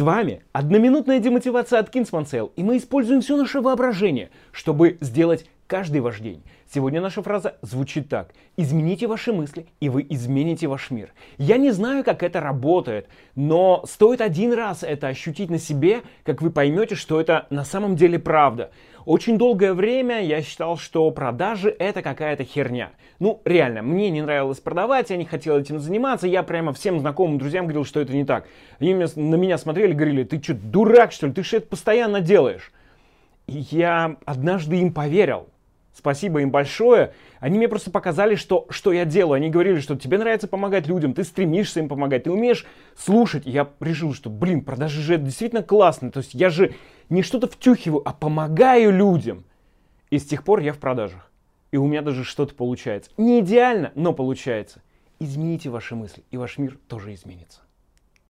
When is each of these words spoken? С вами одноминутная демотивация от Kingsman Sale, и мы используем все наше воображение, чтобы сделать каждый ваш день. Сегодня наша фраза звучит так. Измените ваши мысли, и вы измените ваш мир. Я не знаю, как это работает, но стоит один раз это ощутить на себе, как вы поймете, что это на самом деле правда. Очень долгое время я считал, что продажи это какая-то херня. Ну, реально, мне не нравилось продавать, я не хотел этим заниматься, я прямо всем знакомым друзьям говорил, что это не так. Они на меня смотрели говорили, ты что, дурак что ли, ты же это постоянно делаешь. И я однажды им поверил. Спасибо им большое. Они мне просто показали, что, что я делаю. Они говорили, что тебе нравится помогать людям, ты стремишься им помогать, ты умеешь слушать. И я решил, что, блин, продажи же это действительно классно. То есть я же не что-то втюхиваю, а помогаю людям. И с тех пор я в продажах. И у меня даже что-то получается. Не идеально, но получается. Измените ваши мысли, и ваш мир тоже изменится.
С 0.00 0.02
вами 0.02 0.40
одноминутная 0.52 1.18
демотивация 1.18 1.78
от 1.78 1.94
Kingsman 1.94 2.24
Sale, 2.24 2.52
и 2.56 2.62
мы 2.62 2.78
используем 2.78 3.20
все 3.20 3.36
наше 3.36 3.60
воображение, 3.60 4.30
чтобы 4.50 4.96
сделать 5.02 5.44
каждый 5.70 6.00
ваш 6.00 6.18
день. 6.18 6.42
Сегодня 6.68 7.00
наша 7.00 7.22
фраза 7.22 7.54
звучит 7.62 8.08
так. 8.08 8.34
Измените 8.56 9.06
ваши 9.06 9.32
мысли, 9.32 9.66
и 9.78 9.88
вы 9.88 10.04
измените 10.10 10.66
ваш 10.66 10.90
мир. 10.90 11.14
Я 11.38 11.58
не 11.58 11.70
знаю, 11.70 12.02
как 12.02 12.24
это 12.24 12.40
работает, 12.40 13.06
но 13.36 13.84
стоит 13.86 14.20
один 14.20 14.52
раз 14.52 14.82
это 14.82 15.06
ощутить 15.06 15.48
на 15.48 15.58
себе, 15.58 16.02
как 16.24 16.42
вы 16.42 16.50
поймете, 16.50 16.96
что 16.96 17.20
это 17.20 17.46
на 17.50 17.64
самом 17.64 17.94
деле 17.94 18.18
правда. 18.18 18.72
Очень 19.04 19.38
долгое 19.38 19.72
время 19.72 20.20
я 20.24 20.42
считал, 20.42 20.76
что 20.76 21.08
продажи 21.12 21.74
это 21.78 22.02
какая-то 22.02 22.42
херня. 22.42 22.90
Ну, 23.20 23.40
реально, 23.44 23.82
мне 23.82 24.10
не 24.10 24.22
нравилось 24.22 24.58
продавать, 24.58 25.10
я 25.10 25.16
не 25.16 25.24
хотел 25.24 25.56
этим 25.56 25.78
заниматься, 25.78 26.26
я 26.26 26.42
прямо 26.42 26.72
всем 26.72 26.98
знакомым 26.98 27.38
друзьям 27.38 27.66
говорил, 27.66 27.84
что 27.84 28.00
это 28.00 28.12
не 28.12 28.24
так. 28.24 28.48
Они 28.80 28.92
на 28.92 29.36
меня 29.36 29.56
смотрели 29.56 29.92
говорили, 29.92 30.24
ты 30.24 30.42
что, 30.42 30.54
дурак 30.54 31.12
что 31.12 31.28
ли, 31.28 31.32
ты 31.32 31.44
же 31.44 31.58
это 31.58 31.68
постоянно 31.68 32.20
делаешь. 32.20 32.72
И 33.46 33.64
я 33.70 34.16
однажды 34.26 34.76
им 34.80 34.92
поверил. 34.92 35.46
Спасибо 35.92 36.40
им 36.40 36.50
большое. 36.50 37.14
Они 37.40 37.58
мне 37.58 37.68
просто 37.68 37.90
показали, 37.90 38.36
что, 38.36 38.66
что 38.70 38.92
я 38.92 39.04
делаю. 39.04 39.34
Они 39.34 39.50
говорили, 39.50 39.80
что 39.80 39.96
тебе 39.96 40.18
нравится 40.18 40.46
помогать 40.46 40.86
людям, 40.86 41.14
ты 41.14 41.24
стремишься 41.24 41.80
им 41.80 41.88
помогать, 41.88 42.24
ты 42.24 42.30
умеешь 42.30 42.64
слушать. 42.96 43.46
И 43.46 43.50
я 43.50 43.68
решил, 43.80 44.14
что, 44.14 44.30
блин, 44.30 44.62
продажи 44.64 45.00
же 45.02 45.14
это 45.14 45.24
действительно 45.24 45.62
классно. 45.62 46.10
То 46.10 46.18
есть 46.18 46.34
я 46.34 46.48
же 46.48 46.74
не 47.08 47.22
что-то 47.22 47.48
втюхиваю, 47.48 48.02
а 48.08 48.12
помогаю 48.12 48.92
людям. 48.92 49.44
И 50.10 50.18
с 50.18 50.24
тех 50.24 50.44
пор 50.44 50.60
я 50.60 50.72
в 50.72 50.78
продажах. 50.78 51.30
И 51.72 51.76
у 51.76 51.86
меня 51.86 52.02
даже 52.02 52.24
что-то 52.24 52.54
получается. 52.54 53.10
Не 53.16 53.40
идеально, 53.40 53.92
но 53.94 54.12
получается. 54.12 54.82
Измените 55.18 55.70
ваши 55.70 55.94
мысли, 55.94 56.24
и 56.30 56.36
ваш 56.36 56.58
мир 56.58 56.78
тоже 56.88 57.14
изменится. 57.14 57.60